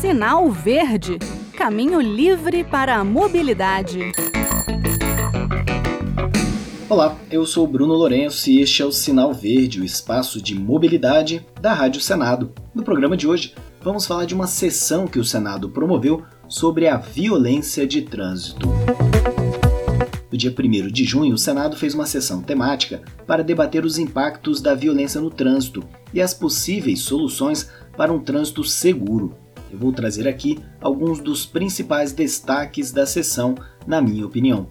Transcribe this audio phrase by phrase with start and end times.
[0.00, 1.18] Sinal Verde
[1.58, 4.12] Caminho livre para a mobilidade.
[6.88, 11.44] Olá, eu sou Bruno Lourenço e este é o Sinal Verde, o espaço de mobilidade
[11.60, 12.52] da Rádio Senado.
[12.72, 16.96] No programa de hoje, vamos falar de uma sessão que o Senado promoveu sobre a
[16.96, 18.68] violência de trânsito.
[20.30, 24.60] No dia 1 de junho, o Senado fez uma sessão temática para debater os impactos
[24.60, 25.82] da violência no trânsito
[26.14, 27.68] e as possíveis soluções
[27.98, 29.34] para um trânsito seguro.
[29.72, 34.68] Eu vou trazer aqui alguns dos principais destaques da sessão, na minha opinião.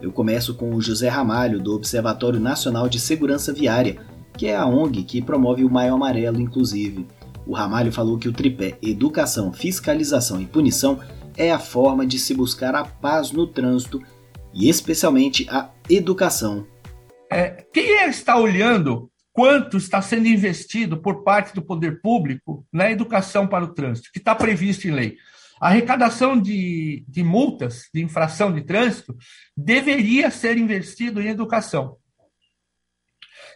[0.00, 3.96] Eu começo com o José Ramalho, do Observatório Nacional de Segurança Viária,
[4.36, 7.06] que é a ONG que promove o Maio Amarelo, inclusive.
[7.46, 11.00] O Ramalho falou que o tripé educação, fiscalização e punição
[11.34, 14.02] é a forma de se buscar a paz no trânsito
[14.52, 16.66] e especialmente a educação.
[17.32, 22.90] É, quem é está olhando quanto está sendo investido por parte do poder público na
[22.90, 25.18] educação para o trânsito, que está previsto em lei?
[25.60, 29.14] A arrecadação de, de multas de infração de trânsito
[29.54, 31.98] deveria ser investido em educação.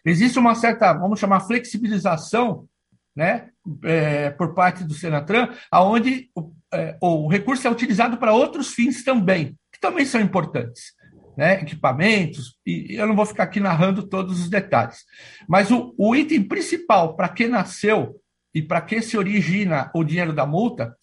[0.05, 2.69] Existe uma certa, vamos chamar, flexibilização
[3.17, 3.49] né,
[3.83, 9.03] é, por parte do Senatran, aonde o, é, o recurso é utilizado para outros fins
[9.03, 10.93] também, que também são importantes.
[11.37, 15.05] Né, equipamentos, e eu não vou ficar aqui narrando todos os detalhes.
[15.49, 18.17] Mas o, o item principal para que nasceu
[18.55, 20.95] e para que se origina o dinheiro da multa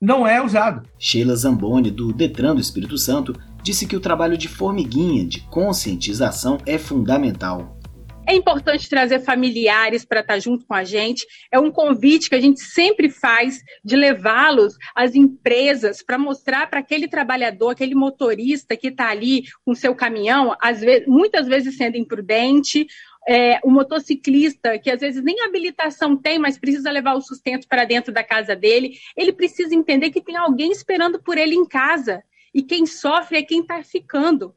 [0.00, 0.88] não é usado.
[0.98, 6.58] Sheila Zamboni, do Detran do Espírito Santo, disse que o trabalho de formiguinha de conscientização
[6.66, 7.78] é fundamental.
[8.26, 11.26] É importante trazer familiares para estar junto com a gente.
[11.52, 16.80] É um convite que a gente sempre faz de levá-los às empresas para mostrar para
[16.80, 22.86] aquele trabalhador, aquele motorista que está ali com seu caminhão, vezes, muitas vezes sendo imprudente,
[23.28, 27.84] é, o motociclista, que às vezes nem habilitação tem, mas precisa levar o sustento para
[27.84, 32.22] dentro da casa dele, ele precisa entender que tem alguém esperando por ele em casa.
[32.54, 34.54] E quem sofre é quem está ficando.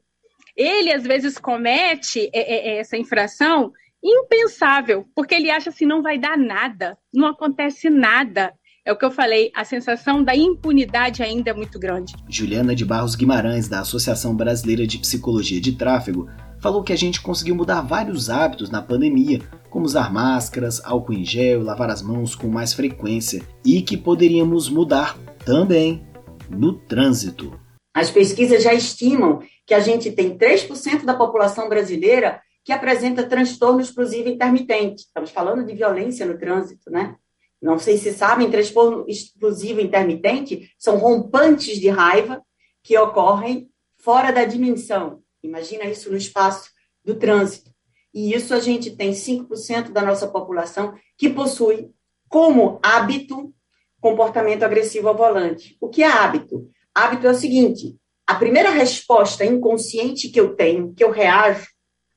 [0.58, 3.70] Ele, às vezes, comete é, é, é, essa infração
[4.02, 8.52] impensável, porque ele acha assim: não vai dar nada, não acontece nada.
[8.84, 12.14] É o que eu falei, a sensação da impunidade ainda é muito grande.
[12.26, 16.26] Juliana de Barros Guimarães, da Associação Brasileira de Psicologia de Tráfego,
[16.58, 21.24] falou que a gente conseguiu mudar vários hábitos na pandemia, como usar máscaras, álcool em
[21.24, 26.02] gel, lavar as mãos com mais frequência, e que poderíamos mudar também
[26.48, 27.60] no trânsito.
[27.98, 33.80] As pesquisas já estimam que a gente tem 3% da população brasileira que apresenta transtorno
[33.80, 35.04] exclusivo intermitente.
[35.04, 37.16] Estamos falando de violência no trânsito, né?
[37.60, 42.42] Não sei se sabem, transtorno exclusivo intermitente são rompantes de raiva
[42.82, 46.70] que ocorrem fora da dimensão Imagina isso no espaço
[47.04, 47.70] do trânsito.
[48.12, 51.90] E isso a gente tem 5% da nossa população que possui
[52.28, 53.54] como hábito
[54.00, 55.76] comportamento agressivo ao volante.
[55.80, 56.70] O que é hábito?
[56.98, 57.94] Hábito é o seguinte:
[58.26, 61.64] a primeira resposta inconsciente que eu tenho, que eu reajo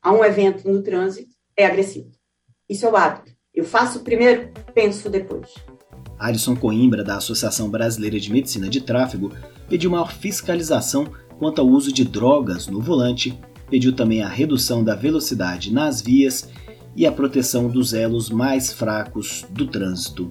[0.01, 2.09] a um evento no trânsito, é agressivo.
[2.67, 3.31] Isso é o hábito.
[3.53, 5.53] Eu faço primeiro, penso depois.
[6.17, 9.31] Alisson Coimbra, da Associação Brasileira de Medicina de Tráfego,
[9.69, 11.05] pediu maior fiscalização
[11.37, 16.49] quanto ao uso de drogas no volante, pediu também a redução da velocidade nas vias
[16.95, 20.27] e a proteção dos elos mais fracos do trânsito.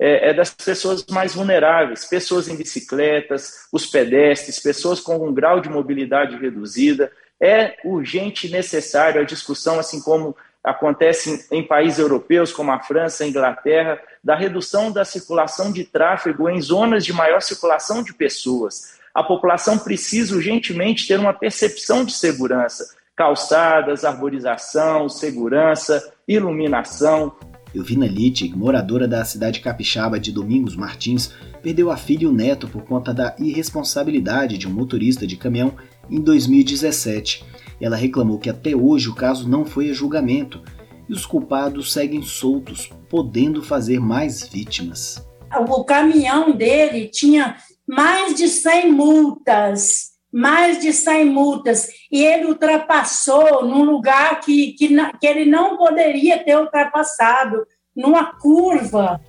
[0.00, 5.60] É, é, das pessoas mais vulneráveis, pessoas em bicicletas, os pedestres, pessoas com um grau
[5.60, 7.10] de mobilidade reduzida.
[7.40, 12.80] É urgente e necessário a discussão, assim como acontece em, em países europeus como a
[12.80, 18.12] França, a Inglaterra, da redução da circulação de tráfego em zonas de maior circulação de
[18.12, 22.94] pessoas a população precisa urgentemente ter uma percepção de segurança.
[23.16, 27.34] Calçadas, arborização, segurança, iluminação.
[27.74, 32.66] Elvina Littig, moradora da cidade capixaba de Domingos Martins, perdeu a filha e o neto
[32.68, 35.74] por conta da irresponsabilidade de um motorista de caminhão
[36.10, 37.44] em 2017.
[37.80, 40.62] Ela reclamou que até hoje o caso não foi a julgamento
[41.08, 45.26] e os culpados seguem soltos, podendo fazer mais vítimas.
[45.68, 47.56] O caminhão dele tinha
[47.86, 54.88] mais de 100 multas, mais de 100 multas, e ele ultrapassou num lugar que, que,
[55.18, 59.20] que ele não poderia ter ultrapassado, numa curva.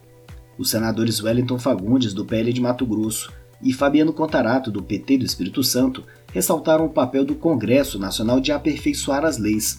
[0.55, 5.25] Os senadores Wellington Fagundes, do PL de Mato Grosso, e Fabiano Contarato, do PT do
[5.25, 9.77] Espírito Santo, ressaltaram o papel do Congresso Nacional de aperfeiçoar as leis.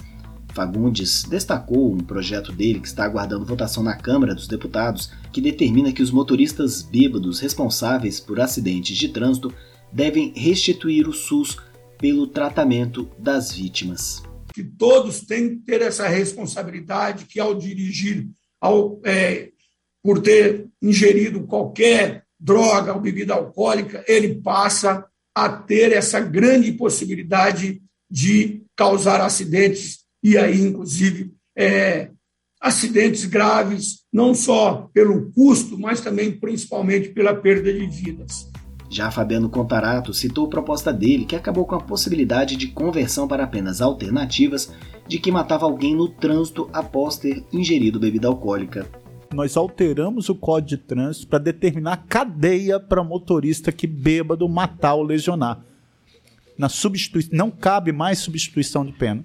[0.53, 5.93] Fagundes destacou um projeto dele que está aguardando votação na Câmara dos Deputados, que determina
[5.93, 9.55] que os motoristas bêbados responsáveis por acidentes de trânsito
[9.93, 11.57] devem restituir o SUS
[11.99, 14.23] pelo tratamento das vítimas.
[14.55, 18.29] Que todos têm que ter essa responsabilidade que ao dirigir,
[18.61, 19.51] ao, é,
[20.03, 25.05] por ter ingerido qualquer droga ou bebida alcoólica, ele passa
[25.35, 32.11] a ter essa grande possibilidade de causar acidentes e aí, inclusive, é,
[32.61, 38.50] acidentes graves, não só pelo custo, mas também principalmente pela perda de vidas.
[38.91, 43.81] Já Fabiano Contarato citou proposta dele, que acabou com a possibilidade de conversão para penas
[43.81, 44.75] alternativas
[45.07, 48.91] de que matava alguém no trânsito após ter ingerido bebida alcoólica.
[49.33, 55.05] Nós alteramos o Código de Trânsito para determinar cadeia para motorista que bêbado matar ou
[55.05, 55.61] lesionar.
[56.59, 59.25] Na substituição, não cabe mais substituição de pena.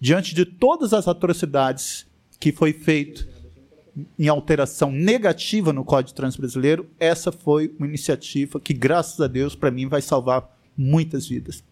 [0.00, 2.06] Diante de todas as atrocidades
[2.38, 3.26] que foi feito
[4.18, 9.54] em alteração negativa no Código Trânsito Brasileiro, essa foi uma iniciativa que, graças a Deus,
[9.54, 11.64] para mim vai salvar muitas vidas.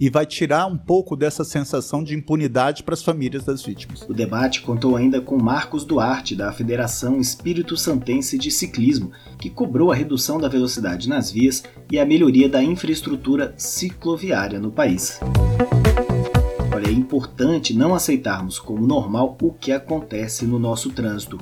[0.00, 4.02] E vai tirar um pouco dessa sensação de impunidade para as famílias das vítimas.
[4.02, 9.92] O debate contou ainda com Marcos Duarte, da Federação Espírito Santense de Ciclismo, que cobrou
[9.92, 15.20] a redução da velocidade nas vias e a melhoria da infraestrutura cicloviária no país.
[15.72, 15.75] É
[17.26, 21.40] importante não aceitarmos como normal o que acontece no nosso trânsito.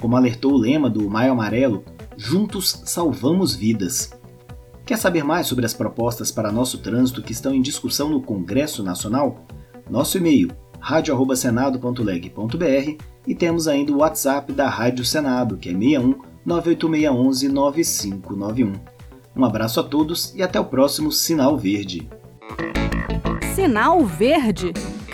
[0.00, 1.84] Como alertou o lema do Maio Amarelo,
[2.16, 4.18] juntos salvamos vidas.
[4.86, 8.82] Quer saber mais sobre as propostas para nosso trânsito que estão em discussão no Congresso
[8.82, 9.44] Nacional?
[9.90, 10.50] Nosso e-mail
[10.80, 18.72] radio@senado.leg.br e temos ainda o WhatsApp da Rádio Senado, que é 61 98611 9591.
[19.36, 22.08] Um abraço a todos e até o próximo Sinal Verde.
[23.54, 24.72] Sinal Verde